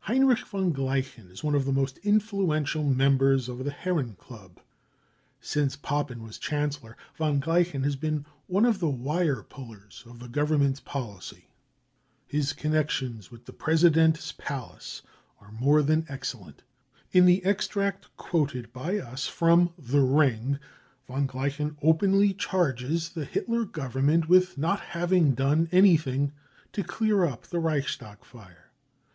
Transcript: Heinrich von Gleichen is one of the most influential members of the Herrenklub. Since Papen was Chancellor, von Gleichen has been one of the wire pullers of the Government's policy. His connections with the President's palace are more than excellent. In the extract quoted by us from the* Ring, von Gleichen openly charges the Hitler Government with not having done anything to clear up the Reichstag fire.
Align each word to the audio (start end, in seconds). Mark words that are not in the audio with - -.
Heinrich 0.00 0.44
von 0.44 0.74
Gleichen 0.74 1.30
is 1.30 1.42
one 1.42 1.54
of 1.54 1.64
the 1.64 1.72
most 1.72 1.96
influential 2.02 2.84
members 2.84 3.48
of 3.48 3.64
the 3.64 3.70
Herrenklub. 3.70 4.58
Since 5.40 5.76
Papen 5.76 6.22
was 6.22 6.36
Chancellor, 6.36 6.94
von 7.16 7.40
Gleichen 7.40 7.82
has 7.84 7.96
been 7.96 8.26
one 8.48 8.66
of 8.66 8.80
the 8.80 8.90
wire 8.90 9.42
pullers 9.42 10.04
of 10.06 10.18
the 10.18 10.28
Government's 10.28 10.80
policy. 10.80 11.48
His 12.26 12.52
connections 12.52 13.30
with 13.30 13.46
the 13.46 13.54
President's 13.54 14.32
palace 14.32 15.00
are 15.40 15.52
more 15.52 15.80
than 15.82 16.04
excellent. 16.06 16.60
In 17.12 17.24
the 17.24 17.42
extract 17.42 18.14
quoted 18.18 18.70
by 18.74 18.98
us 18.98 19.26
from 19.26 19.72
the* 19.78 20.02
Ring, 20.02 20.58
von 21.08 21.26
Gleichen 21.26 21.76
openly 21.80 22.34
charges 22.34 23.08
the 23.08 23.24
Hitler 23.24 23.64
Government 23.64 24.28
with 24.28 24.58
not 24.58 24.80
having 24.80 25.32
done 25.32 25.70
anything 25.72 26.32
to 26.74 26.84
clear 26.84 27.24
up 27.24 27.46
the 27.46 27.58
Reichstag 27.58 28.22
fire. 28.22 28.70